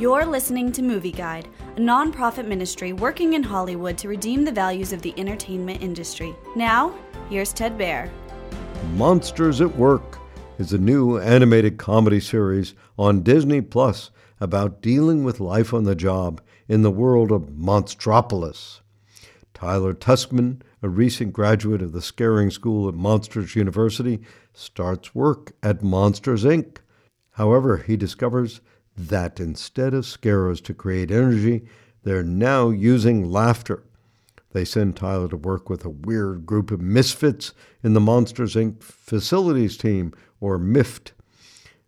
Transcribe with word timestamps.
You're 0.00 0.24
listening 0.24 0.72
to 0.72 0.82
Movie 0.82 1.12
Guide, 1.12 1.46
a 1.76 1.78
nonprofit 1.78 2.46
ministry 2.46 2.94
working 2.94 3.34
in 3.34 3.42
Hollywood 3.42 3.98
to 3.98 4.08
redeem 4.08 4.46
the 4.46 4.50
values 4.50 4.94
of 4.94 5.02
the 5.02 5.12
entertainment 5.18 5.82
industry. 5.82 6.34
Now, 6.56 6.94
here's 7.28 7.52
Ted 7.52 7.76
Baehr. 7.76 8.08
Monsters 8.94 9.60
at 9.60 9.76
Work 9.76 10.18
is 10.58 10.72
a 10.72 10.78
new 10.78 11.18
animated 11.18 11.76
comedy 11.76 12.18
series 12.18 12.72
on 12.98 13.20
Disney 13.20 13.60
Plus 13.60 14.10
about 14.40 14.80
dealing 14.80 15.22
with 15.22 15.38
life 15.38 15.74
on 15.74 15.84
the 15.84 15.94
job 15.94 16.40
in 16.66 16.80
the 16.80 16.90
world 16.90 17.30
of 17.30 17.50
Monstropolis. 17.50 18.80
Tyler 19.52 19.92
Tuskmon, 19.92 20.62
a 20.82 20.88
recent 20.88 21.34
graduate 21.34 21.82
of 21.82 21.92
the 21.92 22.00
Scaring 22.00 22.50
School 22.50 22.88
at 22.88 22.94
Monsters 22.94 23.54
University, 23.54 24.22
starts 24.54 25.14
work 25.14 25.52
at 25.62 25.82
Monsters 25.82 26.44
Inc. 26.44 26.78
However, 27.32 27.76
he 27.76 27.98
discovers 27.98 28.62
that 28.96 29.40
instead 29.40 29.94
of 29.94 30.06
scarers 30.06 30.60
to 30.62 30.74
create 30.74 31.10
energy, 31.10 31.66
they're 32.02 32.22
now 32.22 32.70
using 32.70 33.30
laughter. 33.30 33.84
They 34.52 34.64
send 34.64 34.96
Tyler 34.96 35.28
to 35.28 35.36
work 35.36 35.70
with 35.70 35.84
a 35.84 35.90
weird 35.90 36.44
group 36.44 36.70
of 36.70 36.80
misfits 36.80 37.54
in 37.82 37.92
the 37.92 38.00
Monsters 38.00 38.54
Inc. 38.54 38.82
facilities 38.82 39.76
team, 39.76 40.12
or 40.40 40.58
MIFT. 40.58 41.12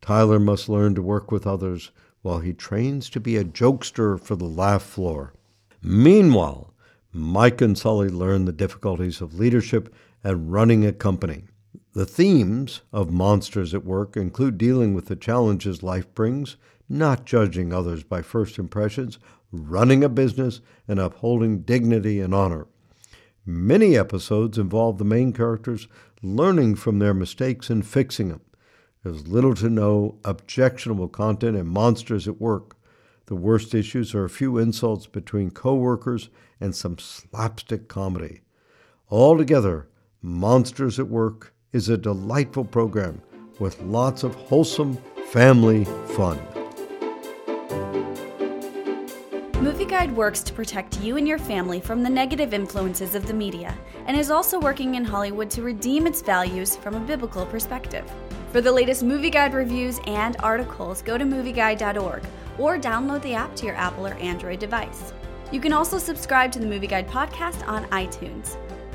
Tyler 0.00 0.38
must 0.38 0.68
learn 0.68 0.94
to 0.94 1.02
work 1.02 1.32
with 1.32 1.46
others 1.46 1.90
while 2.22 2.40
he 2.40 2.52
trains 2.52 3.10
to 3.10 3.20
be 3.20 3.36
a 3.36 3.44
jokester 3.44 4.20
for 4.20 4.36
the 4.36 4.44
laugh 4.44 4.82
floor. 4.82 5.34
Meanwhile, 5.82 6.72
Mike 7.12 7.60
and 7.60 7.76
Sully 7.76 8.08
learn 8.08 8.44
the 8.44 8.52
difficulties 8.52 9.20
of 9.20 9.38
leadership 9.38 9.94
and 10.22 10.52
running 10.52 10.86
a 10.86 10.92
company. 10.92 11.44
The 11.94 12.06
themes 12.06 12.80
of 12.92 13.12
Monsters 13.12 13.72
at 13.72 13.84
Work 13.84 14.16
include 14.16 14.58
dealing 14.58 14.94
with 14.94 15.06
the 15.06 15.14
challenges 15.14 15.80
life 15.84 16.12
brings, 16.12 16.56
not 16.88 17.24
judging 17.24 17.72
others 17.72 18.02
by 18.02 18.20
first 18.20 18.58
impressions, 18.58 19.20
running 19.52 20.02
a 20.02 20.08
business, 20.08 20.60
and 20.88 20.98
upholding 20.98 21.60
dignity 21.60 22.18
and 22.18 22.34
honor. 22.34 22.66
Many 23.46 23.96
episodes 23.96 24.58
involve 24.58 24.98
the 24.98 25.04
main 25.04 25.32
characters 25.32 25.86
learning 26.20 26.74
from 26.74 26.98
their 26.98 27.14
mistakes 27.14 27.70
and 27.70 27.86
fixing 27.86 28.28
them. 28.28 28.40
There's 29.04 29.28
little 29.28 29.54
to 29.54 29.70
no 29.70 30.18
objectionable 30.24 31.08
content 31.08 31.56
in 31.56 31.68
Monsters 31.68 32.26
at 32.26 32.40
Work. 32.40 32.76
The 33.26 33.36
worst 33.36 33.72
issues 33.72 34.16
are 34.16 34.24
a 34.24 34.30
few 34.30 34.58
insults 34.58 35.06
between 35.06 35.52
coworkers 35.52 36.28
and 36.60 36.74
some 36.74 36.98
slapstick 36.98 37.86
comedy. 37.86 38.40
Altogether, 39.12 39.86
Monsters 40.20 40.98
at 40.98 41.06
Work 41.06 41.53
is 41.74 41.88
a 41.88 41.98
delightful 41.98 42.64
program 42.64 43.20
with 43.58 43.80
lots 43.82 44.22
of 44.22 44.32
wholesome 44.36 44.96
family 45.32 45.84
fun. 46.14 46.38
Movie 49.60 49.84
Guide 49.84 50.14
works 50.14 50.42
to 50.44 50.52
protect 50.52 51.00
you 51.00 51.16
and 51.16 51.26
your 51.26 51.38
family 51.38 51.80
from 51.80 52.04
the 52.04 52.10
negative 52.10 52.54
influences 52.54 53.16
of 53.16 53.26
the 53.26 53.34
media 53.34 53.76
and 54.06 54.16
is 54.16 54.30
also 54.30 54.60
working 54.60 54.94
in 54.94 55.04
Hollywood 55.04 55.50
to 55.50 55.62
redeem 55.62 56.06
its 56.06 56.22
values 56.22 56.76
from 56.76 56.94
a 56.94 57.00
biblical 57.00 57.44
perspective. 57.44 58.08
For 58.52 58.60
the 58.60 58.70
latest 58.70 59.02
Movie 59.02 59.30
Guide 59.30 59.52
reviews 59.52 59.98
and 60.06 60.36
articles, 60.40 61.02
go 61.02 61.18
to 61.18 61.24
movieguide.org 61.24 62.22
or 62.56 62.78
download 62.78 63.22
the 63.22 63.34
app 63.34 63.56
to 63.56 63.66
your 63.66 63.74
Apple 63.74 64.06
or 64.06 64.14
Android 64.14 64.60
device. 64.60 65.12
You 65.50 65.60
can 65.60 65.72
also 65.72 65.98
subscribe 65.98 66.52
to 66.52 66.60
the 66.60 66.66
Movie 66.66 66.86
Guide 66.86 67.08
podcast 67.08 67.66
on 67.66 67.84
iTunes. 67.86 68.56